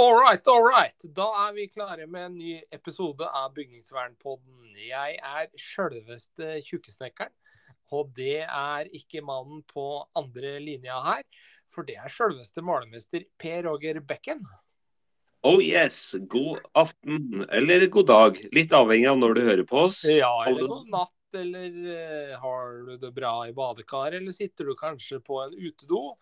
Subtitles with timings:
[0.00, 0.96] All right, all right.
[1.12, 4.70] Da er vi klare med en ny episode av Bygningsvernpodden.
[4.80, 7.34] Jeg er sjølveste tjukkesnekkeren,
[7.92, 9.84] og det er ikke mannen på
[10.16, 11.20] andre linja her.
[11.68, 14.40] For det er sjølveste malermester Per Roger Bekken.
[15.44, 18.40] Oh yes, god aften eller god dag.
[18.56, 20.00] Litt avhengig av når du hører på oss.
[20.08, 24.78] Ja, eller god natt, eller uh, har du det bra i badekaret, eller sitter du
[24.80, 26.14] kanskje på en utedo?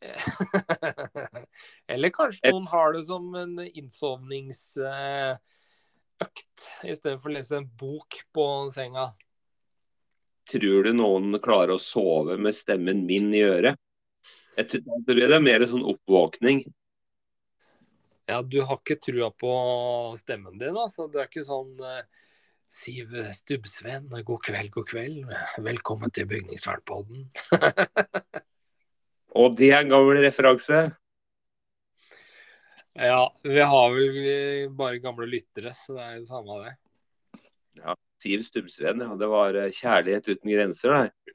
[1.92, 5.40] Eller kanskje noen har det som en innsovningsøkt
[6.88, 9.10] i stedet for å lese en bok på senga.
[10.50, 13.76] Tror du noen klarer å sove med stemmen min i øret?
[14.58, 16.64] Jeg tror det er mer sånn oppvåkning.
[18.30, 19.52] Ja, du har ikke trua på
[20.20, 21.08] stemmen din, altså.
[21.10, 22.02] Du er ikke sånn uh,
[22.70, 25.32] Siv Stubbsvenn, god kveld, god kveld.
[25.66, 27.26] Velkommen til Bygningsvernpodden.
[29.40, 30.82] Og det er en gammel referanse?
[33.00, 36.72] Ja, vi har vel bare gamle lyttere, så det er jo samme av det.
[37.80, 39.14] Ja, Siv Stubbsveen, ja.
[39.16, 41.34] Det var eh, kjærlighet uten grenser det.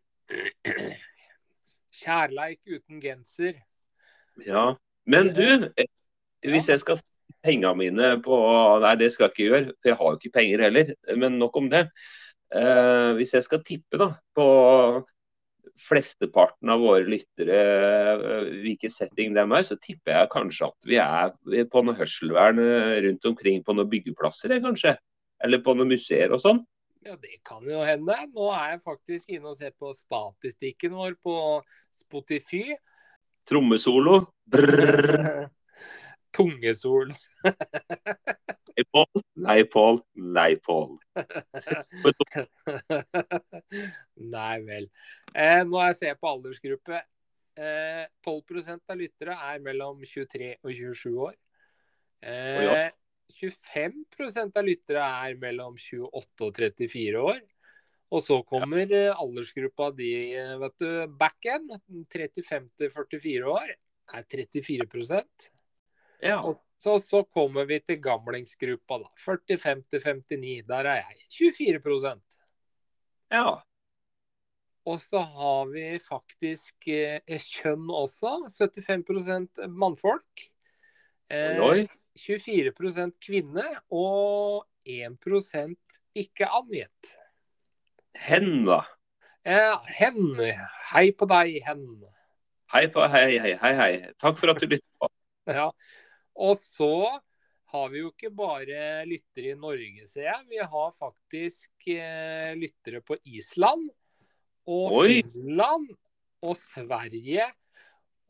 [1.95, 3.57] Kjærleik uten genser.
[4.45, 4.73] Ja.
[5.07, 5.89] Men du, eh,
[6.45, 7.01] hvis jeg skal
[7.45, 8.37] pengene mine på
[8.83, 10.93] Nei, det skal jeg ikke gjøre, for jeg har jo ikke penger heller.
[11.15, 11.85] Men nok om det.
[12.53, 14.45] Eh, hvis jeg skal tippe da, på
[15.81, 20.99] flesteparten av våre lyttere eh, hvilken setting de er, så tipper jeg kanskje at vi
[21.01, 24.95] er på noe hørselvern eh, rundt omkring på noen byggeplasser, kanskje.
[25.43, 26.63] Eller på noen museer og sånn.
[27.05, 28.15] Ja, det kan jo hende.
[28.33, 31.35] Nå er jeg faktisk inne og ser på statistikken vår på
[31.93, 32.63] Spotify.
[33.45, 34.23] Trommesolo.
[36.35, 37.13] Tungesol.
[38.75, 39.23] Nei, Pål.
[39.35, 40.01] Nei, Pål.
[40.35, 40.97] Nei, Pål.
[44.35, 44.89] Nei vel.
[45.31, 46.99] Eh, nå jeg ser på aldersgruppe.
[47.55, 51.35] Eh, 12% av lyttere er mellom 23 og 27 år.
[52.25, 52.91] Eh,
[53.39, 57.39] 25% av lyttere er mellom 28 og 34 år.
[58.11, 58.91] Og så kommer.
[58.91, 61.71] Eh, aldersgruppa de, eh, vet du, back end.
[62.11, 64.87] 35 til 44 år er 34
[66.25, 66.39] ja.
[66.41, 69.11] Og så, så, kommer vi til gamlingsgruppa, da.
[69.21, 70.65] 45-59.
[70.67, 71.29] Der er jeg.
[71.81, 72.41] 24%
[73.33, 73.61] Ja.
[74.85, 78.35] Og så har vi faktisk eh, kjønn også.
[78.53, 80.45] 75 mannfolk.
[81.33, 81.57] Eh,
[82.21, 85.17] 24% kvinne og 1
[86.15, 87.15] ikke angitt.
[88.15, 88.83] Hen, da?
[89.43, 90.37] Eh, hen.
[90.91, 91.87] Hei på deg, hen.
[92.71, 93.73] Hei på hei, hei, hei.
[93.81, 93.91] hei.
[94.21, 95.09] Takk for at du lytter på.
[95.59, 95.71] ja.
[96.35, 97.19] Og så
[97.75, 100.41] har vi jo ikke bare lyttere i Norge, ser jeg.
[100.51, 103.89] Vi har faktisk eh, lyttere på Island
[104.65, 105.21] og Oi.
[105.23, 105.89] Finland
[106.45, 107.47] og Sverige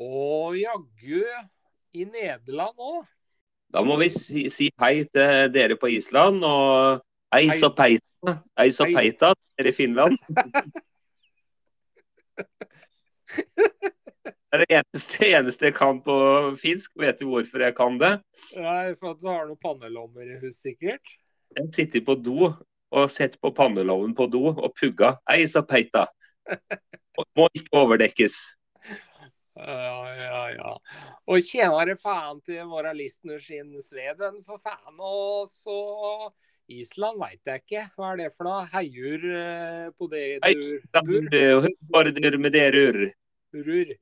[0.01, 1.23] og jaggu
[1.95, 3.03] i Nederland òg.
[3.73, 7.01] Da må vi si, si, hei til dere på Island og
[7.35, 8.37] eis og peita.
[8.61, 10.17] Eis og peita dere i Finland.
[14.55, 16.13] Det er det eneste, eneste, jeg kan på
[16.61, 16.93] finsk.
[17.01, 18.13] Vet du hvorfor jeg kan det?
[18.55, 21.11] Nei, For at du har noen pannelommer i hus, sikkert?
[21.57, 22.53] Jeg sitter på do
[22.95, 25.17] og sett på pannelommen på do og pugga.
[25.27, 26.05] Ei, sa peita.
[27.19, 28.37] Og må ikke overdekkes.
[29.55, 30.71] Ja, ja, ja.
[31.31, 34.99] Og tjenere faen til våre listener sin sveden, for faen.
[34.99, 35.77] Og så
[36.71, 37.85] Island veit jeg ikke.
[37.95, 38.63] Hva er det for noe?
[38.71, 41.69] Heiur eh, på det dur?
[41.95, 43.01] Order med det rur.
[43.55, 43.95] Rur.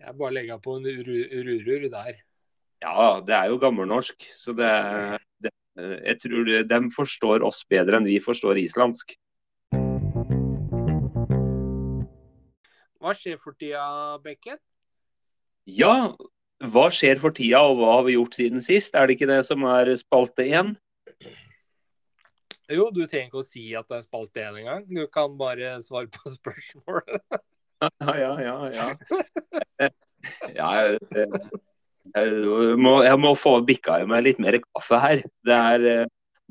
[0.00, 2.16] Jeg bare legger på en rurur der.
[2.82, 4.26] Ja, det er jo gammelnorsk.
[4.36, 4.70] Så det,
[5.42, 9.14] det, jeg tror de forstår oss bedre enn vi forstår islandsk.
[13.04, 13.84] Hva skjer for tida,
[14.24, 14.58] Bekken?
[15.68, 16.14] Ja,
[16.72, 18.94] hva skjer for tida, og hva har vi gjort siden sist?
[18.96, 20.74] Er det ikke det som er spalte én?
[22.72, 24.86] Jo, du trenger ikke å si at det er spalte én engang.
[24.88, 27.44] Du kan bare svare på spørsmålet.
[28.00, 28.56] Ja, ja, ja.
[28.74, 29.88] ja.
[30.58, 30.98] jeg,
[32.14, 32.34] jeg,
[32.80, 35.24] må, jeg, må, få bikka i meg litt mer kaffe her.
[35.46, 35.86] Det er,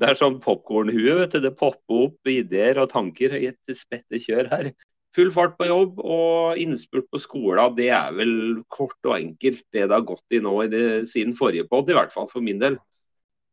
[0.00, 1.28] det er sånn popkornhue.
[1.32, 4.72] Det popper opp ideer og tanker i et spette kjør her.
[5.14, 8.32] Full fart på jobb og innspurt på skolen, det er vel
[8.66, 10.82] kort og enkelt det det har gått i nå i det,
[11.12, 12.80] siden forrige podd, i hvert fall for min del.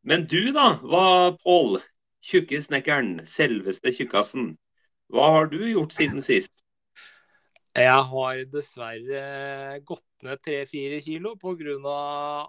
[0.01, 1.77] Men du da, hva Pål?
[2.25, 4.56] Tjukkesnekkeren, selveste tjukkasen.
[5.13, 6.54] Hva har du gjort siden sist?
[7.72, 11.96] Jeg har dessverre gått ned tre-fire kilo pga.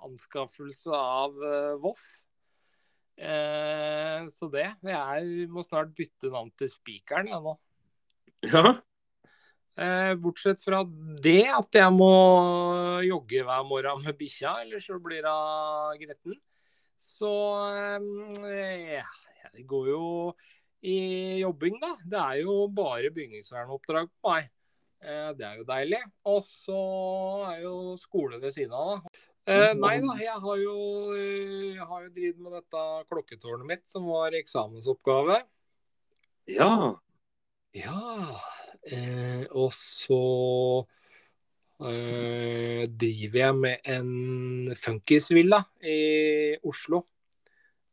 [0.03, 2.03] anskaffelse av uh, Voff.
[3.23, 4.69] Eh, så det.
[4.83, 7.55] Jeg må snart bytte navn til Spikeren, jeg nå.
[8.49, 8.73] Ja.
[9.79, 10.83] Eh, bortsett fra
[11.23, 12.13] det, at jeg må
[13.07, 16.41] jogge hver morgen med bikkja, ellers så blir hun gretten.
[17.03, 17.31] Så
[17.77, 19.13] eh,
[19.55, 20.03] det går jo
[20.83, 20.99] i
[21.45, 21.95] jobbing, da.
[22.03, 24.51] Det er jo bare bygningsvernoppdrag på meg.
[25.03, 25.99] Det er jo deilig.
[26.31, 26.81] Og så
[27.51, 29.21] er jo skole ved siden av, da.
[29.51, 30.77] Eh, nei da, jeg har jo,
[31.19, 35.41] jeg har jo drevet med dette klokketårnet mitt, som var eksamensoppgave.
[36.51, 36.93] Ja.
[37.75, 38.03] Ja.
[38.87, 40.21] Eh, og så
[41.83, 45.99] eh, driver jeg med en funkisvilla i
[46.63, 47.03] Oslo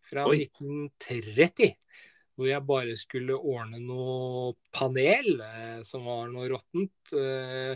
[0.05, 0.43] fra Oi.
[0.45, 1.73] 1930
[2.39, 7.75] hvor jeg bare skulle ordne noe panel eh, som var noe råttent eh,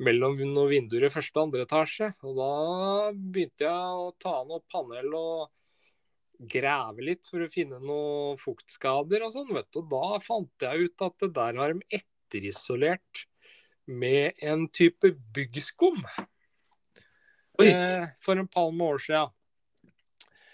[0.00, 2.08] mellom noen vinduer i første og andre etasje.
[2.24, 2.52] Og da
[3.12, 5.50] begynte jeg å ta noe panel og
[6.40, 9.52] grave litt for å finne noen fuktskader og sånn.
[9.52, 9.82] vet du.
[9.82, 13.26] Og da fant jeg ut at det der har de etterisolert
[13.84, 16.00] med en type byggskum.
[17.60, 19.36] Eh, for en palme år siden.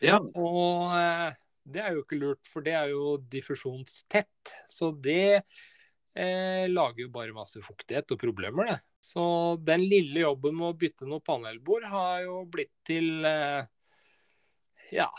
[0.02, 0.18] Ja.
[0.18, 4.52] Og eh, det er jo ikke lurt, for det er jo diffusjonstett.
[4.70, 8.78] Så det eh, lager jo bare masse fuktighet og problemer, det.
[9.02, 9.22] Så
[9.62, 13.62] den lille jobben med å bytte noe panelbord har jo blitt til eh,
[14.94, 15.10] ja,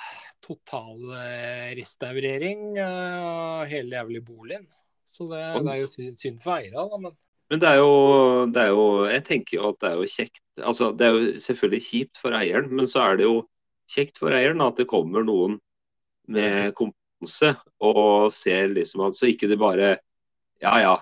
[0.43, 4.65] totalrestaurering eh, av hele jævlig boligen.
[5.07, 5.89] Så det, det, er jo
[6.19, 6.97] synd for eierne, da.
[7.07, 7.13] men
[7.47, 7.91] men det er, jo,
[8.51, 10.43] det er, jo, Jeg tenker jo at det er jo kjekt.
[10.59, 13.47] altså Det er jo selvfølgelig kjipt for eieren, men så er det jo
[13.87, 15.55] kjekt for eieren at det kommer noen
[16.31, 17.53] med kompetanse
[17.83, 19.97] og ser liksom at så ikke det bare
[20.61, 20.93] Ja ja,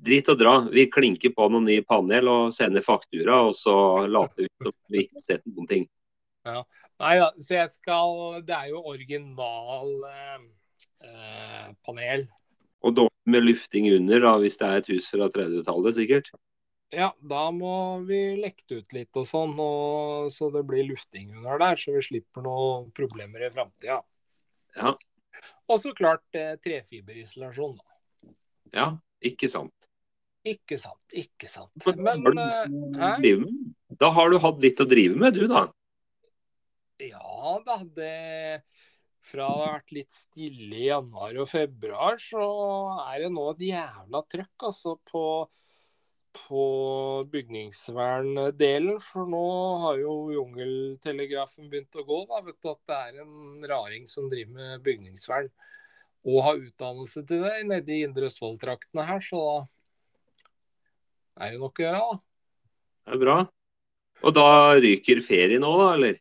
[0.00, 0.54] drit og dra.
[0.72, 3.74] Vi klinker på noen nye panel og sender faktura, og så
[4.08, 5.88] later vi som vi ikke har sett noen ting.
[6.48, 6.62] Ja.
[7.02, 10.46] Nei da, så jeg skal Det er jo original eh,
[11.06, 12.24] eh panel.
[12.82, 16.32] Og dårlig med lufting under, da, hvis det er et hus fra 30-tallet, sikkert?
[16.92, 21.62] Ja, da må vi lekte ut litt og sånn, og, så det blir lufting under
[21.62, 24.00] der, så vi slipper noen problemer i framtida.
[24.76, 24.94] Ja.
[25.70, 28.32] Og så klart eh, trefiberisolasjon, da.
[28.72, 28.88] Ja,
[29.24, 29.74] ikke sant.
[30.42, 31.86] Ikke sant, ikke sant.
[32.02, 32.40] Men, Men
[32.98, 33.44] uh,
[34.00, 35.68] Da har du hatt litt å drive med, du da?
[37.02, 37.78] Ja da.
[37.82, 38.62] Det
[39.22, 42.42] Fra det har vært litt stille i januar og februar, så
[43.06, 45.22] er det nå et jævla trøkk altså, på
[46.36, 46.64] på
[47.32, 48.98] bygningsverndelen.
[49.04, 49.44] For nå
[49.84, 52.22] har jo jungeltelegrafen begynt å gå.
[52.30, 52.42] Da.
[52.46, 55.52] Vet du at det er en raring som driver med bygningsvern
[56.22, 59.24] og har utdannelse til det nede i Indre Østfold-traktene her.
[59.24, 59.40] Så
[61.32, 62.20] da er det nok å gjøre, da.
[63.02, 63.38] Det er bra.
[64.22, 64.46] Og da
[64.78, 66.20] ryker ferien òg, da, eller?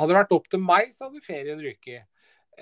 [0.00, 2.08] Hadde det vært opp til meg, så hadde ferien ryket.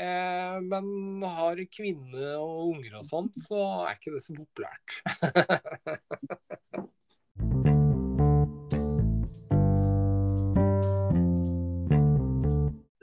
[0.00, 4.88] Eh, men har kvinne og unger og sånt, så er ikke det så populært.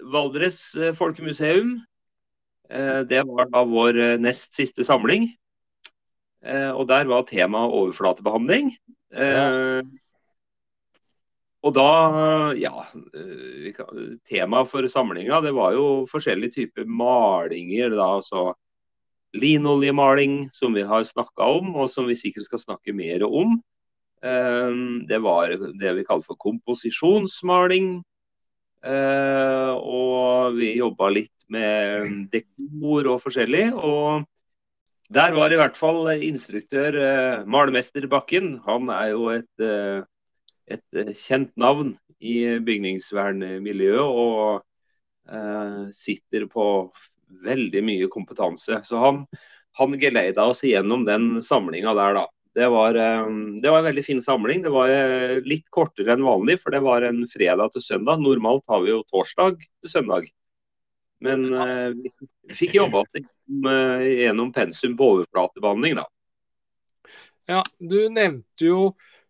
[0.08, 1.78] Valdres eh, folkemuseum.
[2.72, 5.30] Eh, det var da vår nest siste samling.
[6.48, 8.70] Og der var temaet overflatebehandling.
[9.12, 9.82] Ja.
[11.66, 12.86] Og da, ja
[14.30, 17.96] Temaet for samlinga det var jo forskjellige typer malinger.
[17.96, 18.54] da, altså
[19.38, 23.58] Linoljemaling, som vi har snakka om, og som vi sikkert skal snakke mer om.
[24.24, 28.04] Ehm, det var det vi kaller for komposisjonsmaling.
[28.86, 33.74] Ehm, og vi jobba litt med dekor og forskjellig.
[33.76, 34.26] Og
[35.14, 38.58] der var i hvert fall instruktør eh, malermester Bakken.
[38.66, 40.04] Han er jo et eh,
[40.68, 44.64] et eh, kjent navn i bygningsvernmiljøet og
[45.32, 46.66] eh, sitter på
[47.44, 48.82] veldig mye kompetanse.
[48.88, 49.24] Så han,
[49.78, 52.26] han geleida oss igjennom den samlinga der, da.
[52.58, 53.28] Det var, eh,
[53.62, 54.64] det var, en veldig fin samling.
[54.66, 58.24] Det var eh, litt kortere enn vanlig, for det var en fredag til søndag.
[58.24, 60.30] Normalt har vi jo torsdag til søndag.
[61.22, 66.08] Men eh, vi fikk jobba oss gjennom pensum på overflatebehandling, da.
[67.48, 68.82] Ja, du nevnte jo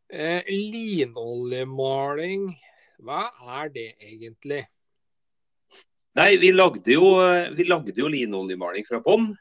[0.07, 2.55] Eh, linoljemaling,
[3.03, 3.27] hva
[3.59, 4.63] er det egentlig?
[6.15, 7.19] Nei, vi lagde jo,
[7.57, 9.35] vi lagde jo linoljemaling fra bånn.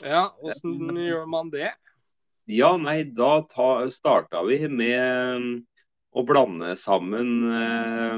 [0.00, 1.68] Ja, åssen gjør man det?
[2.48, 5.68] Ja, nei, da ta, starta vi med
[6.16, 8.16] å blande sammen eh,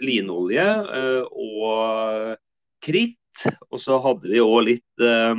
[0.00, 2.40] linolje eh, og
[2.84, 3.20] kritt.
[3.68, 5.34] Og så hadde vi òg litt eh,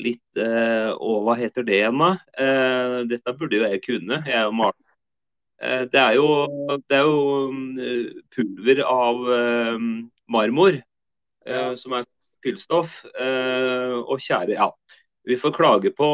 [0.00, 2.12] litt eh, Og hva heter det igjen, da?
[2.38, 4.22] Eh, dette burde jo jeg kunne.
[4.22, 4.89] Jeg er jo maler Eh,
[5.60, 6.28] det er jo,
[6.88, 9.82] det er jo mm, pulver av eh,
[10.32, 10.78] marmor
[11.44, 11.74] ja.
[11.76, 12.06] som er
[12.44, 13.02] fyllstoff.
[13.12, 14.70] Eh, og kjære, ja.
[15.28, 16.06] Vi får klage på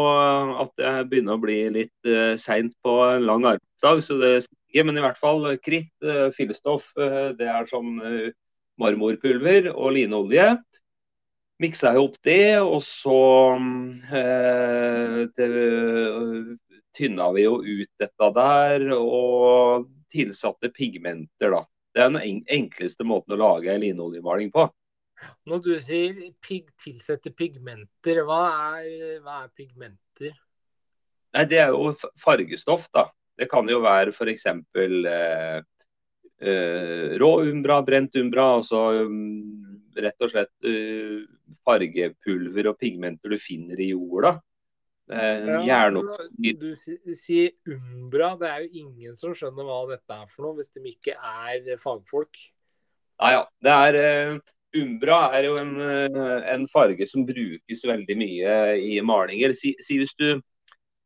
[0.58, 2.08] at det begynner å bli litt
[2.42, 4.02] seint på en lang arbeidsdag.
[4.02, 5.92] så det ikke, Men i hvert fall kritt,
[6.34, 6.88] fyllstoff,
[7.38, 8.00] det er sånn
[8.82, 10.56] marmorpulver og lineolje.
[11.62, 13.20] Miksa jeg opp det, og så
[14.12, 15.46] eh, det,
[16.96, 18.88] tynna vi jo ut dette der.
[18.96, 21.62] Og tilsatte pigmenter, da.
[21.94, 24.66] Det er den enkleste måten å lage linoljemaling på.
[25.48, 28.42] Når du sier pig, tilsette pigmenter, hva
[28.76, 30.34] er, hva er, pigmenter?
[31.36, 33.08] Nei, Det er jo fargestoff, da.
[33.36, 34.46] Det kan jo være f.eks.
[34.48, 35.56] Eh,
[36.40, 38.46] eh, rå umbra, brent umbra.
[38.60, 41.24] Altså um, rett og slett uh,
[41.64, 44.36] fargepulver og pigmenter du finner i jorda.
[45.06, 48.32] Eh, ja, du sier Umbra.
[48.40, 51.78] Det er jo ingen som skjønner hva dette er for noe, hvis de ikke er
[51.82, 52.40] fagfolk.
[53.20, 53.44] Ja, ja.
[53.62, 53.98] Det er,
[54.34, 54.40] uh,
[54.76, 59.54] Umbra er jo en, uh, en, farge som brukes veldig mye i malinger.
[59.56, 60.42] Si, si hvis, du,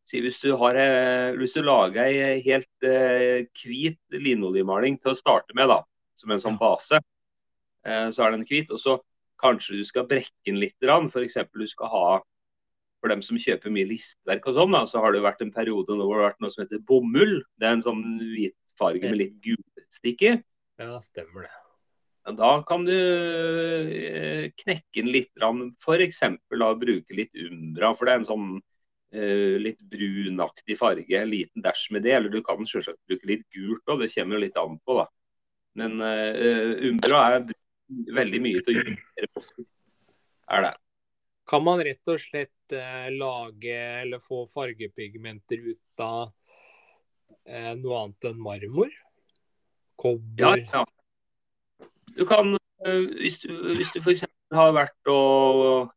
[0.08, 2.88] si hvis du har uh, lyst til å lage ei helt
[3.60, 5.82] hvit linoljemaling til å starte med, da,
[6.16, 7.04] som en sånn base,
[7.80, 8.68] så er den hvit.
[8.74, 8.98] Og så
[9.40, 10.76] kanskje du skal brekke den litt.
[10.84, 11.38] F.eks.
[11.56, 12.02] du skal ha
[13.00, 16.04] for dem som kjøper mye listverk og sånn, så har det vært en periode nå
[16.04, 17.40] hvor det har vært noe som heter bomull.
[17.60, 20.36] Det er en sånn hvit farge med litt gulstikk i.
[20.80, 21.56] Ja, stemmer det.
[22.36, 25.30] Da kan du eh, knekke den litt,
[25.80, 26.20] f.eks.
[26.50, 27.94] bruke litt Umbra.
[27.96, 31.16] For det er en sånn uh, litt brunaktig farge.
[31.16, 32.14] En liten dæsj med det.
[32.18, 35.00] Eller du kan selvsagt bruke litt gult òg, det kommer jo litt an på.
[35.00, 35.08] da.
[35.80, 37.50] Men uh, Umbra er
[38.20, 39.66] veldig mye til å gjøre.
[40.50, 40.74] Er det.
[41.50, 46.28] Kan man rett og slett eh, lage eller få fargepigmenter ut av
[47.42, 48.92] eh, noe annet enn marmor?
[49.98, 50.62] Kobber?
[50.62, 51.88] Ja, ja.
[52.14, 52.54] Du kan,
[52.84, 54.22] eh, hvis du, hvis du f.eks.
[54.54, 55.90] har vært og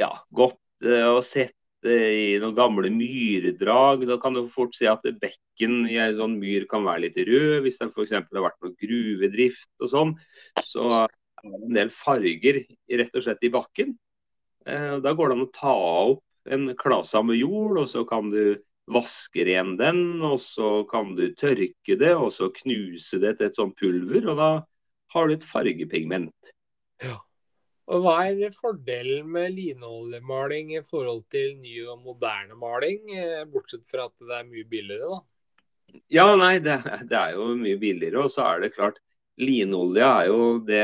[0.00, 4.88] ja, gått eh, og sett eh, i noen gamle myrdrag, da kan du fort si
[4.88, 7.60] at bekken i en sånn myr kan være litt rød.
[7.66, 8.16] Hvis det f.eks.
[8.16, 10.16] har vært noe gruvedrift og sånn,
[10.64, 12.64] så er det en del farger
[13.02, 13.96] rett og slett i bakken.
[14.66, 15.74] Eh, da går det an å ta
[16.12, 18.56] opp en klase med jord, og så kan du
[18.92, 20.00] vaske ren den.
[20.26, 24.26] Og så kan du tørke det, og så knuse det til et sånt pulver.
[24.32, 24.50] Og da
[25.14, 26.52] har du et fargepigment.
[27.02, 27.20] Ja.
[27.86, 33.86] Og Hva er fordelen med linoljemaling i forhold til ny og moderne maling, eh, bortsett
[33.86, 35.06] fra at det er mye billigere?
[35.14, 36.00] da?
[36.10, 38.24] Ja, nei, det, det er jo mye billigere.
[38.26, 38.98] Og så er det klart,
[39.38, 40.82] linolje er jo det,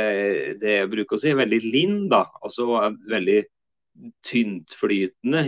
[0.63, 1.99] det jeg bruker å si, veldig linn.
[2.13, 2.69] da, altså
[3.11, 3.41] veldig
[4.27, 5.43] tyntflytende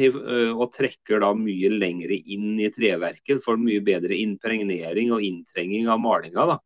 [0.53, 3.43] og trekker da mye lengre inn i treverket.
[3.45, 6.47] Får mye bedre impregnering og inntrenging av malinga.
[6.53, 6.59] da.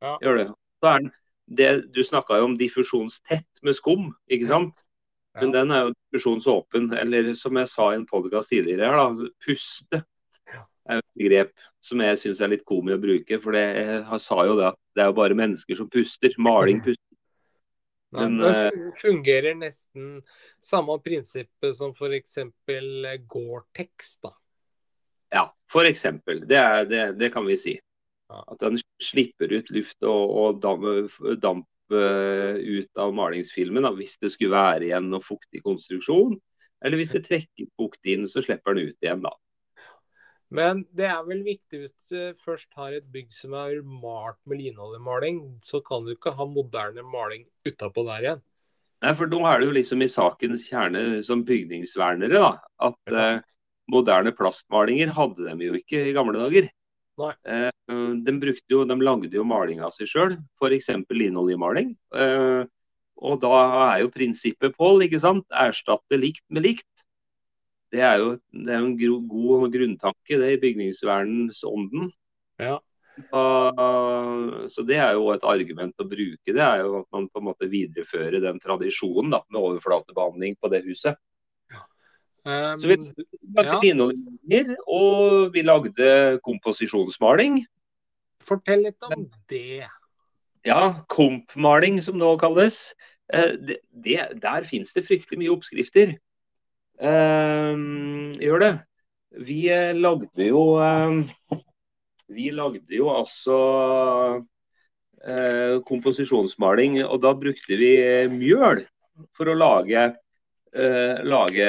[0.00, 0.14] Ja.
[0.22, 0.46] Gjør det.
[0.80, 1.08] Så er
[1.50, 4.84] det, du snakka jo om diffusjonstett med skum, ikke sant?
[5.34, 5.42] Ja.
[5.42, 6.92] Men den er jo diffusjonsåpen.
[6.96, 10.04] Eller som jeg sa i en podkast tidligere, her, da, puste
[10.90, 11.52] er et begrep
[11.84, 13.38] som jeg syns er litt komisk å bruke.
[13.42, 16.34] For det, jeg sa jo det at det er jo bare mennesker som puster.
[16.38, 17.09] Maling puster
[18.16, 20.20] men, det eh, fungerer nesten
[20.64, 22.38] samme prinsippet som f.eks.
[23.30, 24.32] Gore-Tex, da.
[25.30, 26.06] Ja, f.eks.
[26.26, 27.76] Det, det, det kan vi si.
[28.30, 34.16] At den slipper ut luft og, og damp, damp uh, ut av malingsfilmen da, hvis
[34.22, 36.36] det skulle være igjen noe fuktig konstruksjon.
[36.84, 39.24] Eller hvis det trekker fukt inn, så slipper den ut igjen.
[39.26, 39.34] da.
[40.50, 44.58] Men det er vel viktig hvis du først har et bygg som er malt med
[44.58, 48.42] linoljemaling, så kan du ikke ha moderne maling utapå der igjen.
[49.00, 52.50] Nei, for nå er det jo liksom i sakens kjerne som bygningsvernere, da.
[52.90, 53.22] At ja.
[53.38, 53.46] eh,
[53.90, 56.68] moderne plastmalinger hadde de jo ikke i gamle dager.
[57.20, 57.70] Eh,
[58.26, 60.90] de, jo, de, lagde jo malinga si sjøl, f.eks.
[61.14, 61.94] linoljemaling.
[62.16, 62.66] Eh,
[63.20, 63.56] og da
[63.92, 66.99] er jo prinsippet, Pål, ikke sant, erstatte likt med likt.
[67.90, 72.12] Det er jo det er en god grunntanke det i bygningsvernens ånden.
[72.60, 72.78] Ja.
[73.28, 76.54] Uh, så Det er jo et argument å bruke.
[76.54, 80.70] Det er jo at man på en måte viderefører den tradisjonen da, med overflatebehandling på
[80.72, 81.18] det huset.
[81.72, 81.84] Ja.
[82.46, 82.96] Um, så vi
[83.58, 84.06] lagde
[84.54, 84.78] ja.
[84.86, 87.64] og vi lagde komposisjonsmaling.
[88.46, 89.84] Fortell litt om det.
[90.64, 92.82] Ja, kompmaling som det nå kalles.
[93.34, 96.16] Uh, det, det, der finnes det fryktelig mye oppskrifter.
[97.00, 98.72] Uh, gjør det.
[99.46, 101.60] Vi eh, lagde jo uh,
[102.28, 103.56] Vi lagde jo altså
[104.42, 107.94] uh, komposisjonsmaling, og da brukte vi
[108.34, 108.84] mjøl
[109.36, 110.02] for å lage,
[110.72, 111.66] lage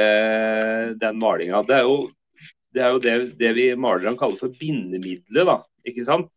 [1.02, 1.64] den malinga.
[1.68, 1.96] Det er jo
[2.72, 5.58] det, er jo det, det vi malerne kaller for bindemiddelet, da.
[5.90, 6.30] Ikke sant?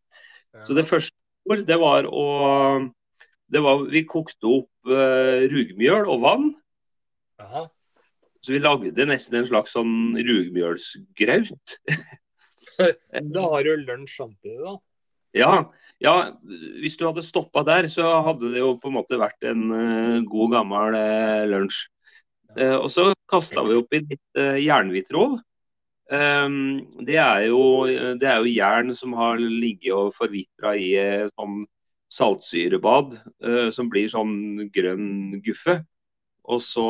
[0.56, 0.64] Ja.
[0.66, 2.24] Så det første det var å
[3.52, 4.90] det var, Vi kokte opp
[5.54, 6.48] rugmjøl og vann.
[7.44, 7.68] Aha.
[8.44, 11.78] Så vi lagde nesten en slags sånn rugmjølsgraut.
[13.36, 14.74] da har du lunsj samtidig, da?
[15.34, 15.54] Ja,
[16.02, 16.14] ja,
[16.82, 20.20] hvis du hadde stoppa der, så hadde det jo på en måte vært en uh,
[20.28, 21.86] god gammel uh, lunsj.
[22.54, 25.38] Uh, og så kasta vi oppi litt uh, jernhvitrol.
[26.12, 27.62] Um, det, er jo,
[28.20, 30.90] det er jo jern som har ligget og forvitra i
[31.32, 31.64] sånn
[32.12, 33.16] saltsyrebad,
[33.74, 35.80] som blir sånn grønn guffe.
[36.44, 36.84] Og så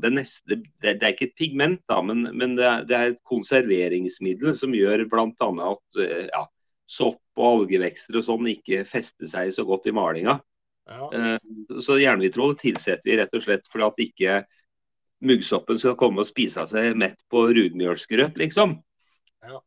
[0.00, 3.10] Det neste, det, det er ikke et pigment, da, men, men det, er, det, er,
[3.12, 5.48] et konserveringsmiddel som gjør bl.a.
[5.66, 6.44] at ja,
[6.90, 10.38] sopp og algevekster og sånn ikke fester seg så godt i malinga.
[10.90, 11.08] Ja.
[11.14, 14.40] Uh, så jernhvitroll tilsetter vi rett og slett for at ikke
[15.24, 18.78] muggsoppen skal komme og spise seg mett på rugmjølsgrøt, liksom.
[19.46, 19.60] Ja.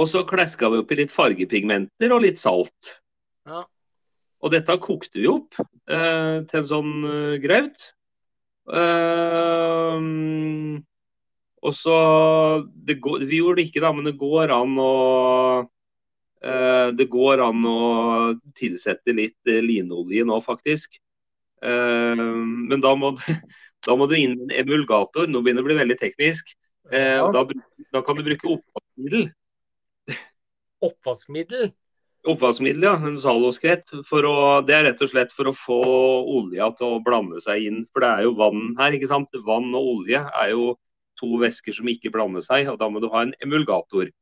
[0.00, 2.94] Og så kleska vi oppi litt fargepigmenter og litt salt.
[3.48, 3.62] Ja.
[4.40, 7.90] Og dette kokte vi opp uh, til en sånn uh, graut.
[11.60, 11.96] Og så
[12.86, 14.92] går, Vi gjorde det ikke, da, men det går an å
[16.44, 17.80] uh, det går an å
[18.58, 21.00] tilsette litt eh, linolje nå, faktisk.
[21.60, 22.16] Uh,
[22.70, 23.12] men da må,
[23.86, 25.28] da må du inn en emulgator.
[25.28, 26.56] Nå begynner det å bli veldig teknisk.
[26.90, 27.28] Ja.
[27.30, 27.44] Da,
[27.94, 29.28] da, kan du bruke oppvaskmiddel.
[30.82, 31.68] Oppvaskmiddel?
[32.28, 32.94] Oppvaskmiddel, ja.
[33.00, 33.88] En zaloskvett.
[33.88, 35.80] Det er rett og slett for å få
[36.36, 37.82] olja til å blande seg inn.
[37.92, 39.40] For det er jo vann her, ikke sant.
[39.46, 40.74] Vann og olje er jo
[41.20, 42.68] to væsker som ikke blander seg.
[42.68, 44.12] og Da må du ha en emulgator.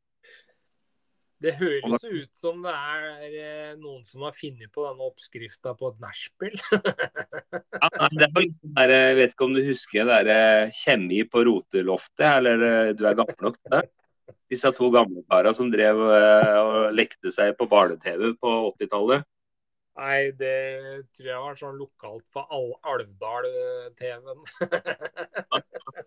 [1.38, 5.92] Det høres ut som det er eh, noen som har funnet på denne oppskrifta på
[5.92, 6.56] et nachspiel.
[6.74, 10.40] ja, det er sånn der, jeg vet ikke om du husker det derre
[10.80, 13.84] Kjemmi på roteloftet, eller eh, du er gammel nok til det?
[14.49, 19.26] Disse to gamle kara som drev eh, og lekte seg på barne-TV på 80-tallet.
[19.99, 20.58] Nei, det
[21.16, 22.44] tror jeg var sånn lokalt på
[22.87, 24.44] Alvdal-TV-en.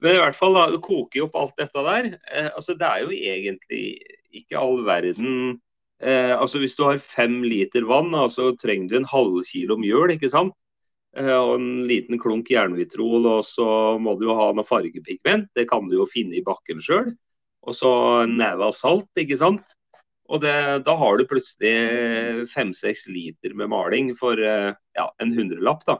[0.00, 2.10] Men i hvert fall, da, det koker jo opp alt dette der.
[2.28, 3.84] Eh, altså, Det er jo egentlig
[4.30, 5.58] ikke all verden
[5.98, 9.76] eh, altså Hvis du har fem liter vann, så altså, trenger du en halv kilo
[9.80, 10.16] mjøl.
[10.16, 10.54] ikke sant?
[11.16, 15.50] Eh, og en liten klunk jernvitrol, og så må du jo ha noe fargepigment.
[15.56, 17.10] Det kan du jo finne i bakken sjøl.
[17.68, 17.90] Og så
[18.24, 19.76] en neve av salt, ikke sant.
[20.30, 20.54] Og det,
[20.86, 25.82] da har du plutselig fem-seks liter med maling for eh, ja, en hundrelapp.
[25.88, 25.98] da.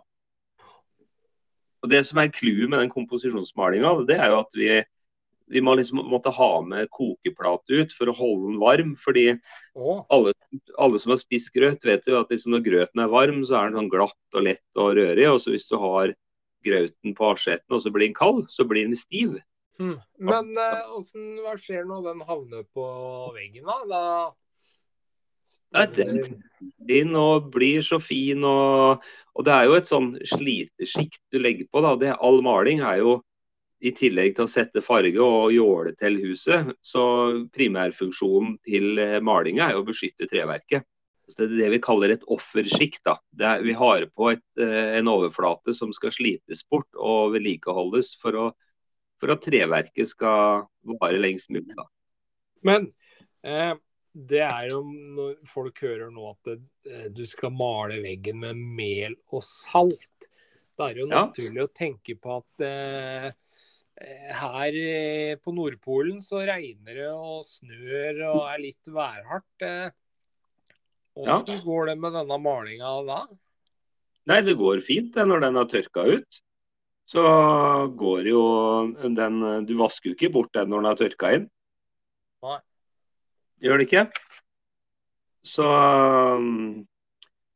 [1.83, 4.71] Og Det som er clouet med den komposisjonsmalinga, det er jo at vi,
[5.51, 8.95] vi må liksom måtte ha med kokeplate ut for å holde den varm.
[9.03, 9.27] fordi
[9.75, 10.05] oh.
[10.15, 10.37] alle,
[10.79, 13.71] alle, som har spist grøt, vet jo at liksom når grøten er varm, så er
[13.71, 15.27] den sånn glatt og lett og rørig.
[15.33, 16.15] Og så hvis du har
[16.65, 19.41] grøten på asjetten og så blir den kald, så blir den stiv.
[19.81, 19.97] Hmm.
[20.21, 20.93] Men eh,
[21.41, 22.87] hva skjer når den havner på
[23.37, 23.81] veggen, da?
[23.89, 24.05] da
[26.91, 28.45] den og blir så fin.
[28.45, 29.03] Og,
[29.35, 31.83] og, det er jo et sånn slitesjikt du legger på.
[31.85, 31.97] da.
[32.01, 33.19] Det, all maling er jo
[33.81, 37.03] i tillegg til å sette farge og jåle til huset, så
[37.57, 40.85] primærfunksjonen til eh, malinga er jo å beskytte treverket.
[41.31, 43.07] Så det er det vi kaller et offersjikt.
[43.65, 48.51] Vi har på et, eh, en overflate som skal slites bort og vedlikeholdes for, å,
[49.21, 51.77] for at treverket skal vare lengst mulig.
[51.77, 51.87] Da.
[52.67, 52.91] Men
[53.45, 53.75] eh,
[54.11, 58.59] det er jo når folk hører nå at det, eh, du skal male veggen med
[58.59, 60.31] mel og salt.
[60.77, 61.69] Da er det jo naturlig ja.
[61.69, 63.31] å tenke på at eh,
[64.41, 69.67] her eh, på Nordpolen så regner det og snør og er litt værhardt.
[69.67, 69.91] Eh,
[71.21, 71.65] hvordan ja.
[71.67, 73.23] går det med denne malinga da?
[74.31, 76.41] Nei, det går fint det når den har tørka ut.
[77.11, 77.23] Så
[77.99, 78.43] går jo
[79.03, 81.49] den Du vasker jo ikke bort den når den har tørka inn.
[82.47, 82.59] Nei.
[83.61, 84.05] Gjør det ikke?
[85.45, 85.67] Så,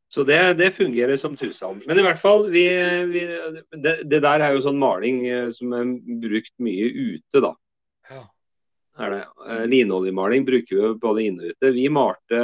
[0.09, 1.81] så det, det, fungerer som tusen.
[1.85, 2.65] Men i hvert fall, vi,
[3.11, 3.25] vi,
[3.77, 5.91] det, det, der er jo sånn maling eh, som er
[6.21, 7.53] brukt mye ute, da.
[8.11, 8.23] Ja.
[9.05, 9.21] Er det.
[9.49, 11.73] Eh, linoljemaling bruker vi både inne og ute.
[11.75, 12.41] Vi malte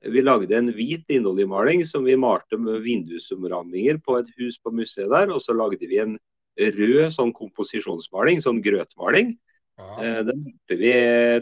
[0.00, 5.10] vi lagde en hvit linoljemaling som vi malte med vindusomramminger på et hus på museet
[5.12, 5.32] der.
[5.34, 6.16] Og så lagde vi en
[6.56, 9.34] rød sånn komposisjonsmaling, sånn grøtmaling.
[9.80, 9.90] Ja.
[10.00, 10.94] Eh, den malte vi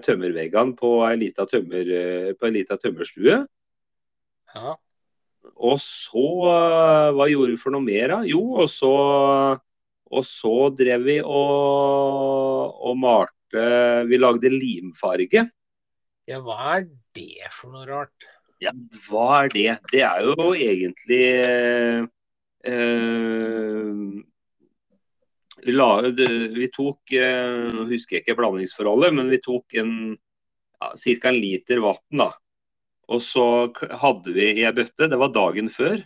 [0.05, 3.39] tømmerveggene på ei lita tømmer, eh, tømmerstue.
[4.55, 4.75] Ja.
[5.59, 8.19] Og så eh, Hva gjorde vi for noe mer, da?
[8.27, 8.93] Jo, og så,
[10.11, 13.35] og så drev vi og, og malte
[14.11, 15.47] Vi lagde limfarge.
[16.29, 18.27] Ja, hva er det for noe rart?
[18.63, 18.73] Ja,
[19.07, 19.69] hva er det?
[19.93, 22.07] Det er jo egentlig eh,
[25.63, 29.95] vi, la, vi tok eh, Nå husker jeg ikke blandingsforholdet, men vi tok en
[30.79, 30.93] ja,
[31.31, 32.27] en liter vann.
[33.09, 33.47] Og så
[34.03, 35.97] hadde vi i ei bøtte, det var dagen før.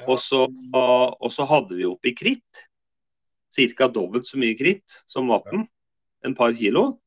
[0.00, 0.06] Ja.
[0.08, 2.66] Og, så, og, så, hadde vi oppi kritt.
[3.50, 3.88] Ca.
[3.90, 5.66] dobbelt så mye kritt som vann.
[6.24, 7.00] En par kilo.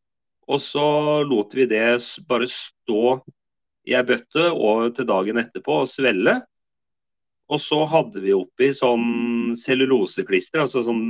[0.49, 0.86] Og så
[1.27, 1.86] lot vi det
[2.27, 3.21] bare stå
[3.84, 6.39] i ei bøtte og til dagen etterpå og svelle.
[7.52, 11.02] Og så hadde vi oppi sånn celluloseklister, altså sånn,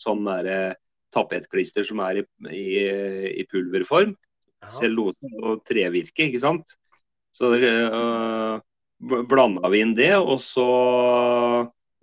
[0.00, 0.78] sånn der,
[1.14, 2.64] tapetklister som er i, i,
[3.42, 4.14] i pulverform.
[4.64, 4.72] Ja.
[4.80, 6.74] Cellulose og trevirke, ikke sant.
[7.36, 8.58] Så øh,
[8.98, 10.68] blanda vi inn det, og så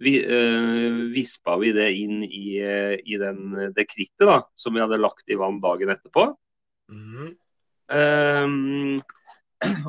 [0.02, 4.84] vi, øh, vispa vi det inn i, uh, i den, det krittet da, som vi
[4.84, 6.30] hadde lagt i vann dagen etterpå.
[6.92, 7.30] Mm.
[7.96, 9.04] Um,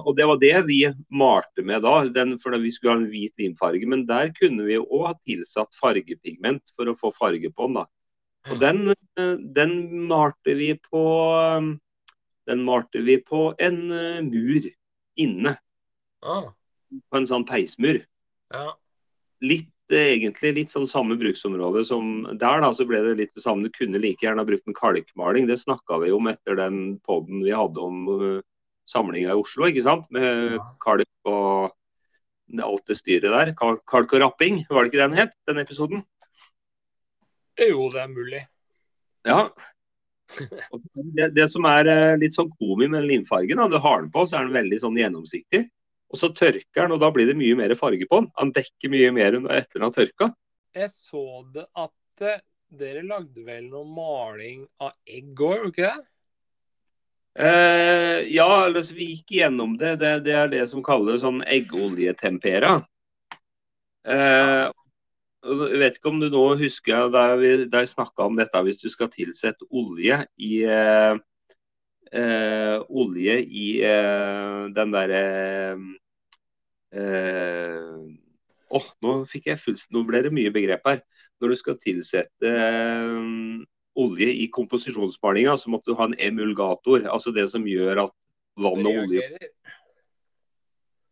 [0.04, 3.34] og det var det vi malte med da, den, for vi skulle ha en hvit
[3.40, 3.86] limfarge.
[3.88, 7.80] Men der kunne vi òg ha tilsatt fargepigment for å få farge på den.
[7.80, 7.86] da.
[8.52, 8.82] Og den,
[9.18, 11.02] eh, den malte vi på
[12.46, 14.68] Den malte vi på en eh, mur
[15.18, 15.56] inne.
[16.22, 16.52] Ah,
[17.10, 18.04] På en sånn peismur.
[18.54, 18.68] ja.
[19.42, 22.70] Litt eh, egentlig litt sånn samme bruksområde som der, da.
[22.72, 23.66] Så ble det litt det samme.
[23.66, 25.48] Du kunne like gjerne ha brukt en kalkmaling.
[25.50, 28.06] Det snakka vi om etter den poden vi hadde om
[28.90, 30.06] samlinga i Oslo, ikke sant.
[30.14, 30.64] Med Ja.
[30.82, 31.72] kalk og
[32.62, 33.52] alt det styret der.
[33.58, 35.32] Kalk, kalk og rapping, var det ikke den het?
[35.48, 36.04] Den episoden?
[37.58, 38.42] Jo, det er mulig.
[39.26, 39.48] Ja.
[40.74, 40.82] Og
[41.14, 44.24] Det, det som er eh, litt sånn komi med limfargen, da, du har den på,
[44.26, 45.64] så er den veldig sånn gjennomsiktig.
[46.12, 48.28] Og så tørker den, og da blir det mye mer farge på den.
[48.38, 50.28] Han dekker mye mer enn etter den har tørka.
[50.76, 52.42] Jeg så det at eh,
[52.76, 56.10] dere lagde vel noe maling av egg òg, gjorde dere ikke det?
[57.36, 59.96] Eh, ja, altså, vi gikk gjennom det.
[60.00, 60.12] det.
[60.24, 62.78] Det er det som kalles sånn eggoljetempera.
[65.46, 68.62] Og jeg vet ikke om du nå husker da vi, da jeg snakka om dette,
[68.66, 71.18] hvis du skal tilsette olje i uh,
[72.88, 73.68] olje i
[74.74, 75.22] den derre
[78.76, 81.02] Åh, nå fikk jeg fullst, nå ble det mye begrep her.
[81.42, 82.52] Når du skal tilsette
[83.96, 87.06] olje i komposisjonsmalinga, så måtte du ha en emulgator.
[87.10, 88.14] Altså det som gjør at
[88.56, 89.24] vann og olje.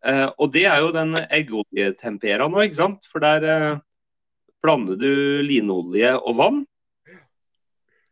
[0.05, 3.07] Eh, og det er jo den eggoljetempera nå, ikke sant?
[3.13, 3.83] For der eh,
[4.65, 6.61] blander du linolje og vann.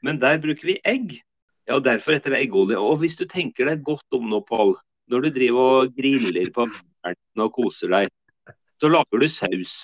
[0.03, 1.19] Men der bruker vi egg.
[1.69, 2.81] Ja, og Derfor heter det eggolje.
[2.81, 4.75] Og hvis du tenker deg godt om nå, Pål,
[5.13, 6.67] når du driver og griller på
[7.45, 8.11] og koser deg,
[8.81, 9.75] så lager du saus.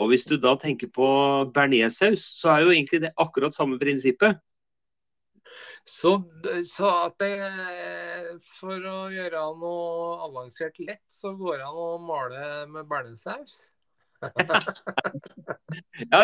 [0.00, 1.06] Og hvis du da tenker på
[1.54, 4.40] bearnéssaus, så er jo egentlig det akkurat samme prinsippet.
[5.86, 6.16] Så,
[6.64, 7.34] så at det
[8.56, 13.52] For å gjøre noe avansert lett, så går det an å male med bearnéssaus?
[14.24, 14.30] Ja,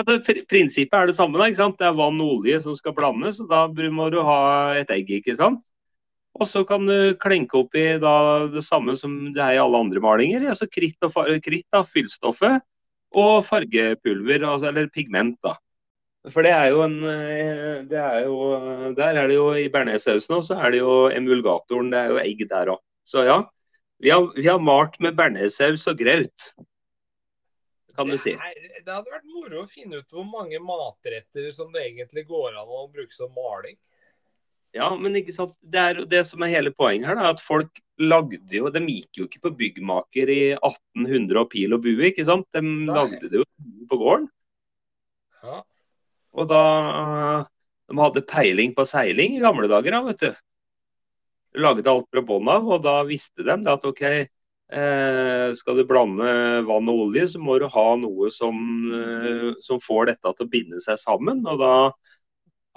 [0.06, 1.38] pr- Prinsippet er det samme.
[1.38, 1.78] da, ikke sant?
[1.78, 4.38] Det er vann og olje som skal blandes, og da må du ha
[4.80, 5.10] et egg.
[5.20, 5.60] ikke sant?
[6.40, 10.00] Og så kan du klenke oppi da det samme som det er i alle andre
[10.00, 10.48] malinger.
[10.48, 11.12] altså Kritt, og
[11.44, 12.62] kritt da, fyllstoffet,
[13.16, 15.38] og fargepulver, altså, eller pigment.
[15.44, 15.56] da.
[16.28, 18.36] For det er jo en eh, det er jo,
[18.96, 21.92] Der er det jo i bearnéssausen også, så er det jo emulgatoren.
[21.92, 22.82] Det er jo egg der òg.
[23.04, 23.40] Så ja.
[24.00, 26.44] Vi har, vi har malt med bearnéssaus og graut,
[27.96, 28.32] kan du si.
[28.32, 32.54] Det, det hadde vært moro å finne ut hvor mange matretter som det egentlig går
[32.54, 33.76] an å bruke som maling.
[34.76, 35.56] Ja, men ikke sant?
[35.66, 38.82] Det er jo det som er hele poenget her, da, at folk lagde jo De
[38.86, 42.46] gikk jo ikke på byggmaker i 1800 og pil og bue, ikke sant?
[42.54, 43.46] De lagde det jo
[43.90, 44.28] på gården.
[45.42, 45.62] Ja.
[46.38, 46.62] Og da
[47.90, 50.30] De hadde peiling på seiling i gamle dager, da, vet du.
[51.58, 56.30] Lagde alt fra bånn av, og da visste de at OK, eh, skal du blande
[56.68, 58.54] vann og olje, så må du ha noe som,
[58.94, 61.42] eh, som får dette til å binde seg sammen.
[61.50, 61.74] og da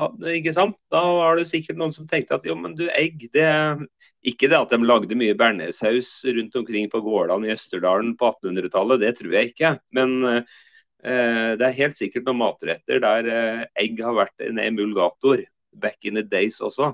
[0.02, 0.78] ikke sant?
[0.92, 3.84] Da var det sikkert noen som tenkte at jo, men du, egg det er
[4.24, 9.02] Ikke det at de lagde mye bearnéssaus rundt omkring på gårdene i Østerdalen på 1800-tallet,
[9.02, 9.74] det tror jeg ikke.
[9.92, 15.44] Men eh, det er helt sikkert noen matretter der eh, egg har vært en emulgator
[15.76, 16.94] back in the days også.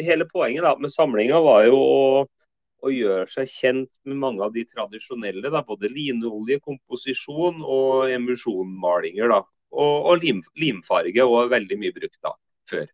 [0.00, 2.00] Hele poenget da, med samlinga var jo å,
[2.84, 5.50] å gjør seg kjent med mange av de tradisjonelle.
[5.52, 9.32] Da, både lineolje, komposisjon og emulsjonmalinger.
[9.32, 9.40] Da.
[9.76, 12.32] Og, og lim, limfarge var veldig mye brukt da,
[12.70, 12.86] før.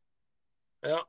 [0.87, 1.01] Ja.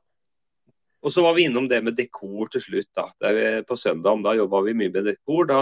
[1.04, 2.90] Og så var vi innom det med dekor til slutt.
[2.96, 3.04] da.
[3.20, 5.42] Vi, på søndagen da jobba vi mye med dekor.
[5.50, 5.58] Da,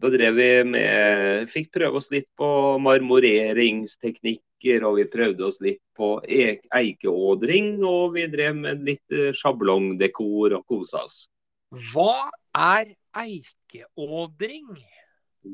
[0.00, 2.48] da drev vi med, fikk prøve oss litt på
[2.80, 9.32] marmoreringsteknikker, og vi prøvde oss litt på e eikeådring, og vi drev med litt eh,
[9.36, 11.28] sjablongdekor og kosa oss.
[11.70, 14.74] Hva er eikeådring?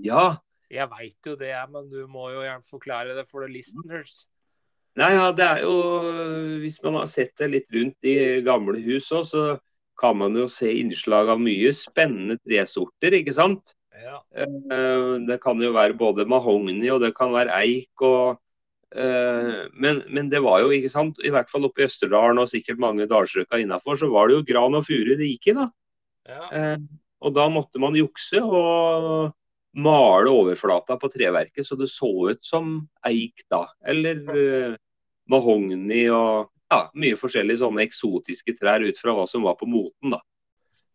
[0.05, 4.25] Ja, Jeg veit jo det, men du må jo gjerne forklare det for the listeners.
[4.99, 5.75] Nei, ja, det er jo
[6.63, 9.45] Hvis man har sett det litt rundt i gamle hus òg, så
[10.01, 13.77] kan man jo se innslag av mye spennende tresorter, ikke sant.
[13.97, 14.19] Ja.
[14.35, 18.03] Eh, Det kan jo være både mahogni og det kan være eik.
[18.03, 18.41] og
[18.95, 22.49] Eh, men, men, det var jo, ikke sant, i hvert fall oppe i Østerdalen og
[22.49, 25.57] sikkert mange dalstrøka innafor, så var det jo gran og furu det gikk i.
[25.59, 25.67] da.
[26.27, 26.47] Ja.
[26.53, 26.79] Eh,
[27.25, 29.33] og da måtte man jukse og
[29.77, 33.67] male overflata på treverket så det så ut som eik da.
[33.85, 34.77] Eller uh,
[35.29, 40.17] mahogni og ja, mye forskjellige sånne eksotiske trær ut fra hva som var på moten.
[40.17, 40.23] da.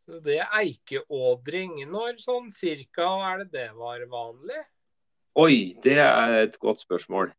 [0.01, 4.63] Så det er eikeådring, når sånn cirka er det det var vanlig?
[5.39, 7.29] Oi, det er et godt spørsmål.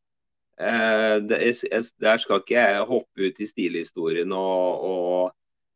[0.63, 5.35] Eh, det, jeg, der skal ikke jeg hoppe ut i stilhistorien og, og,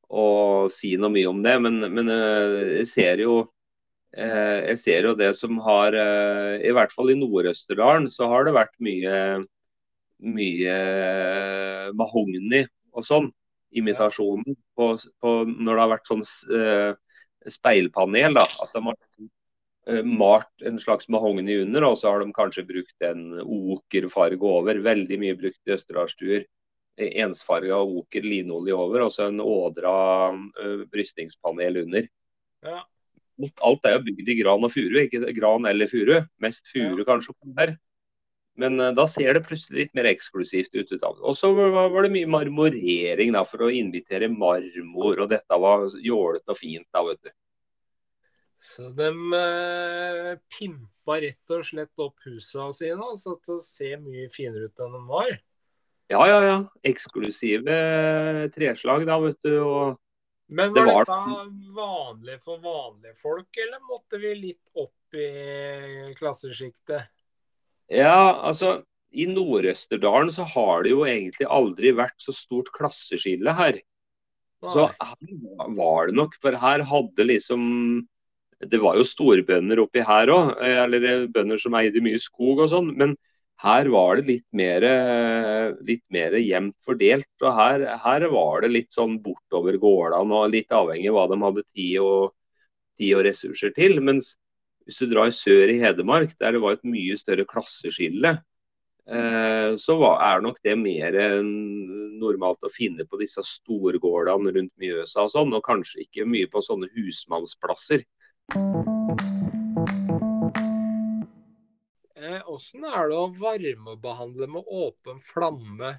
[0.08, 3.36] og, si noe mye om det, men, men eh, jeg ser jo
[4.14, 8.46] eh, jeg ser jo det som har eh, I hvert fall i Nord-Østerdalen så har
[8.46, 9.16] det vært mye
[10.16, 10.76] mye
[11.92, 12.62] mahogni
[12.96, 13.26] og sånn.
[13.76, 14.86] Imitasjonen på,
[15.20, 16.22] på, når det har vært sånn
[17.52, 18.38] speilpanel.
[18.38, 18.80] da, At de
[19.90, 24.80] har malt en slags mahogni under, og så har de kanskje brukt en okerfarge over.
[24.86, 26.46] Veldig mye brukt i østerdalsstuer.
[26.96, 29.96] Ensfarga oker linolje over, og så en ådra
[30.32, 32.06] uh, brystningspanel under.
[32.64, 32.82] Ja.
[33.68, 36.22] Alt er jo bygd i gran og furu, ikke gran eller furu.
[36.40, 37.08] Mest furu ja.
[37.08, 37.36] kanskje.
[37.58, 37.76] der.
[38.56, 40.94] Men uh, da ser det plutselig litt mer eksklusivt ut.
[41.04, 45.84] Og så var, var, det mye marmorering da, for å invitere marmor, og dette var
[46.00, 46.88] jålete og fint.
[46.96, 47.34] da, vet du.
[48.56, 54.30] Så de uh, pimpa rett og slett opp husa sine, så til å se mye
[54.32, 55.36] finere ut enn de var?
[56.12, 56.56] Ja, ja, ja.
[56.86, 57.76] Eksklusive
[58.54, 59.54] treslag, da, vet du.
[59.60, 60.02] og
[60.46, 66.12] men var, det var dette vanlig for vanlige folk, eller måtte vi litt opp i
[66.14, 67.08] klassesjiktet?
[67.90, 68.76] Ja, altså
[69.10, 73.80] i Nord-Østerdalen så har det jo egentlig aldri vært så stort klasseskille her.
[74.62, 77.62] Så her var det nok, for her hadde liksom
[78.56, 82.94] Det var jo storbønder oppi her òg, eller bønder som eide mye skog og sånn.
[82.96, 83.12] Men
[83.62, 84.84] her var det litt mer,
[85.88, 87.28] litt mer jevnt fordelt.
[87.40, 91.38] Og her, her, var det litt sånn bortover gårdene og litt avhengig av hva de
[91.44, 92.34] hadde tid og,
[93.00, 93.96] tid og ressurser til.
[94.04, 94.34] Mens
[94.86, 98.36] hvis du drar sør i Hedmark, der det var et mye større klasseskille,
[99.08, 101.16] eh, så er nok det mer
[102.20, 106.62] normalt å finne på disse storgårdene rundt Mjøsa og sånn, og kanskje ikke mye på
[106.68, 108.06] sånne husmannsplasser.
[112.56, 115.90] Åssen eh, er det å varmebehandle med åpen flamme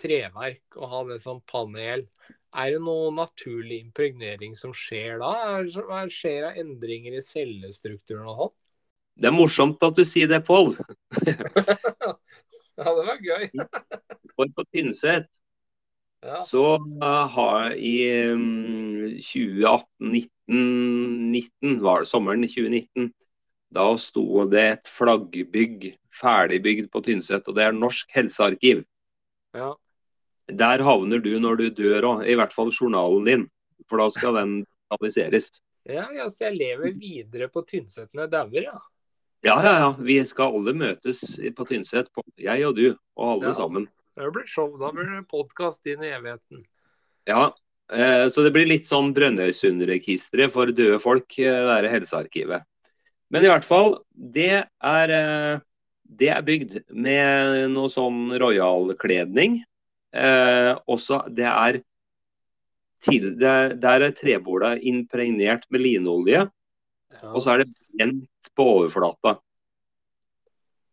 [0.00, 2.00] treverk og ha det som panel?
[2.52, 5.32] Er det noe naturlig impregnering som skjer da?
[5.88, 8.54] Hva skjer av endringer i cellestrukturen og sånn?
[9.22, 10.68] Det er morsomt at du sier det, Pål.
[11.28, 11.34] ja,
[12.80, 13.44] det var gøy.
[14.32, 15.24] For på Tynset
[16.24, 16.38] ja.
[16.48, 23.12] så uh, har i um, 2018-19, var det sommeren 2019,
[23.72, 28.84] da sto det et flaggbygg ferdigbygd på Tynset, og det er Norsk helsearkiv.
[29.56, 29.72] Ja.
[30.52, 33.44] Der havner du når du dør òg, i hvert fall journalen din.
[33.88, 35.50] For da skal den digitaliseres.
[35.88, 38.78] Ja, ja, så jeg lever videre på Tynset når jeg dauer, ja.
[39.42, 39.88] Ja, ja, ja.
[39.98, 41.24] Vi skal alle møtes
[41.56, 42.12] på Tynset.
[42.38, 43.56] Jeg og du, og alle ja.
[43.58, 43.88] sammen.
[44.14, 44.68] Det blir show.
[44.78, 46.62] Da blir det podkast inn i evigheten.
[47.26, 47.48] Ja,
[47.90, 52.68] eh, så det blir litt sånn Brønnøysundregisteret for døde folk, eh, det helsearkivet.
[53.32, 55.60] Men i hvert fall, det er, eh,
[56.04, 59.62] det er bygd med noe sånn royal-kledning.
[60.12, 61.80] Eh, også det er,
[63.02, 66.44] til, det, Der er trebola impregnert med linolje.
[67.16, 67.30] Ja.
[67.32, 69.38] Og så er det brent på overflata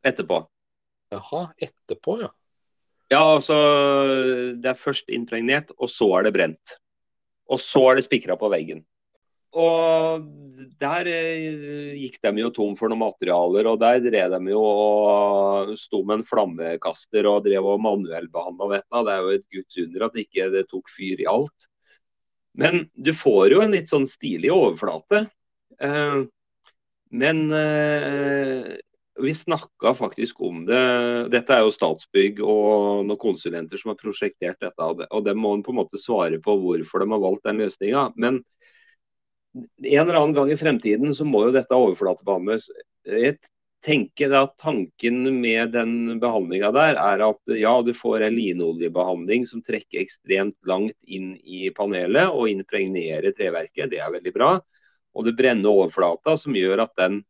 [0.07, 0.45] etterpå.
[1.11, 2.29] Jaha, etterpå, ja.
[3.09, 3.55] Ja, altså
[4.61, 6.79] Det er først impregnert, og så er det brent.
[7.49, 8.83] Og så er det spikra på veggen.
[9.57, 10.25] Og
[10.79, 15.71] der eh, gikk de jo tom for noen materialer, og der drev de jo og
[15.79, 19.03] sto med en flammekaster og drev og manuellbehandla dette.
[19.07, 21.69] Det er jo et guds under at ikke det tok fyr i alt.
[22.59, 25.25] Men du får jo en litt sånn stilig overflate.
[25.81, 26.21] Eh,
[27.09, 28.69] men eh,
[29.19, 30.83] vi snakka faktisk om det.
[31.33, 35.09] Dette er jo Statsbygg og noen konsulenter som har prosjektert dette.
[35.09, 38.05] Og det må på en måte svare på hvorfor de har valgt den løsninga.
[38.15, 38.43] Men
[39.55, 42.67] en eller annen gang i fremtiden så må jo dette overflatebehandles.
[43.09, 43.37] Jeg
[43.85, 49.63] tenker at Tanken med den behandlinga der er at ja, du får en linoljebehandling som
[49.65, 53.89] trekker ekstremt langt inn i panelet og impregnerer treverket.
[53.93, 54.53] Det er veldig bra.
[55.15, 57.21] Og det brenner overflata som gjør at den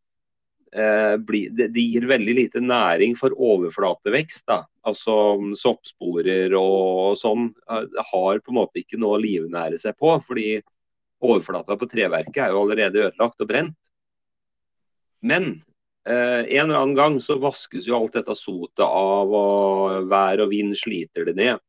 [0.73, 4.43] eh, blir, det, gir veldig lite næring for overflatevekst.
[4.49, 4.63] da.
[4.89, 5.13] Altså
[5.59, 7.51] soppsporer og sånn
[7.93, 10.17] Det har på en måte ikke noe å livnære seg på.
[10.27, 10.59] fordi
[11.21, 13.75] overflata på treverket er jo allerede ødelagt og brent.
[15.21, 15.63] Men
[16.07, 20.49] Eh, en eller annen gang så vaskes jo alt dette sotet av, og vær og
[20.49, 21.59] vind sliter det ned.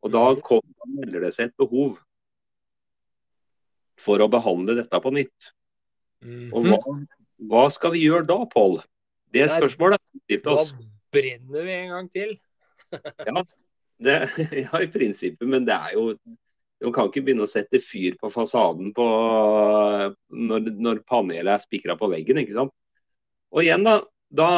[0.00, 0.40] Og da Mhm.
[0.40, 1.98] kommer, melder det seg et behov
[3.98, 5.50] for å behandle dette på nytt.
[6.54, 7.06] Og hva, Mhm.
[7.50, 8.82] hva skal vi gjøre da, Pål?
[9.32, 10.70] Det er spørsmålet har stilt oss.
[10.70, 10.78] Da
[11.12, 12.38] brenner vi en gang til.
[14.00, 14.28] Det,
[14.72, 16.18] ja, i prinsippet, men det er jo
[16.82, 19.04] Du kan ikke begynne å sette fyr på fasaden på,
[20.34, 22.74] når, når panelet er spikra på veggen, ikke sant.
[23.54, 24.00] Og igjen, da,
[24.34, 24.48] da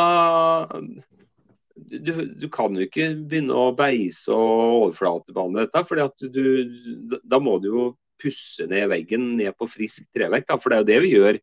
[1.76, 7.68] du, du kan jo ikke begynne å beise og overflatebehandle dette, for da må du
[7.68, 7.84] jo
[8.22, 10.48] pusse ned veggen ned på frisk treverk.
[10.48, 11.40] Da, for det er jo det vi gjør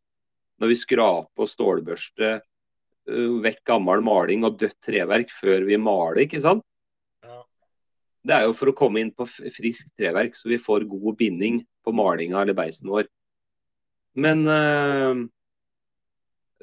[0.61, 2.41] når vi skraper og stålbørster
[3.43, 6.63] vekk gammel maling og dødt treverk før vi maler, ikke sant.
[8.23, 11.61] Det er jo for å komme inn på frisk treverk, så vi får god binding
[11.83, 13.09] på malinga eller beisen vår.
[14.15, 15.23] Men uh,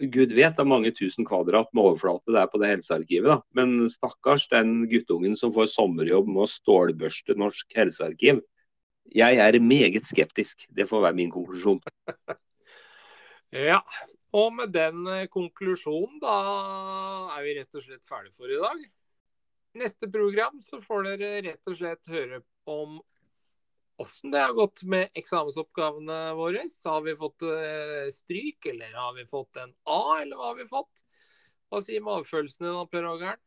[0.01, 3.29] Gud vet det er mange tusen kvadrat med overflate det er på det helsearkivet.
[3.29, 3.41] da.
[3.59, 8.41] Men stakkars den guttungen som får sommerjobb med å stålbørste Norsk helsearkiv.
[9.11, 10.65] Jeg er meget skeptisk.
[10.71, 11.83] Det får være min konklusjon.
[13.51, 13.81] Ja,
[14.31, 16.35] og med den eh, konklusjonen, da
[17.35, 18.85] er vi rett og slett ferdig for i dag.
[19.79, 22.99] Neste program så får dere rett og slett høre om
[24.01, 26.65] åssen det har gått med eksamensoppgavene våre.
[26.85, 30.67] Har vi fått eh, stryk, eller har vi fått en A, eller hva har vi
[30.71, 31.05] fått?
[31.71, 33.41] Hva sier magefølelsene da, Per Ågern?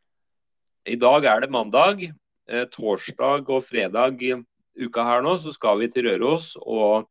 [0.87, 2.05] I dag er det mandag.
[2.47, 4.35] Eh, torsdag og fredag i
[4.79, 7.09] uka her nå, så skal vi til Røros og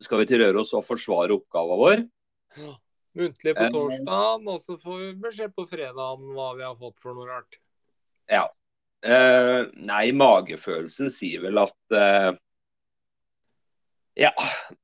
[0.00, 2.06] skal vi til Røros og forsvare oppgaven vår.
[3.18, 7.00] Muntlig på torsdagen, torsdag, og så får vi beskjed på fredagen hva vi har fått
[7.02, 7.58] for noe rart.
[8.30, 8.46] Ja.
[9.00, 12.34] Uh, nei, magefølelsen sier vel at uh,
[14.18, 14.34] Ja,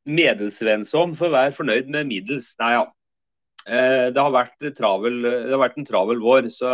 [0.08, 2.54] Medelsvensson får være fornøyd med middels.
[2.62, 2.86] Nei, ja.
[3.66, 6.70] Eh, det, har travel, det har vært en travel vår, så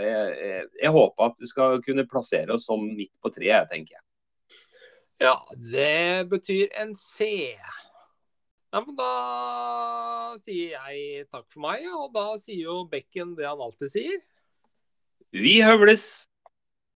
[0.00, 3.98] jeg, jeg, jeg håper at vi skal kunne plassere oss sånn midt på treet, tenker
[3.98, 4.04] jeg.
[5.20, 5.34] Ja,
[5.74, 7.52] det betyr en C.
[8.68, 9.12] Ja, men da
[10.42, 14.18] sier jeg takk for meg, og da sier jo Bekken det han alltid sier.
[15.32, 16.04] Vi høvles!